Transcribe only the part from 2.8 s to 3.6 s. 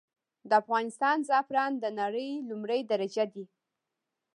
درجه دي.